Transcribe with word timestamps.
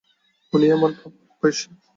উনি 0.53 0.67
আমার 0.71 0.91
বাবার 0.93 1.11
বয়সী। 1.39 1.67